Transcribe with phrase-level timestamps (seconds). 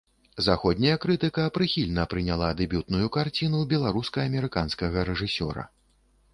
[0.45, 5.63] Заходняя крытыка прыхільна прыняла дэбютную карціну беларуска-амерыканскага рэжысёра.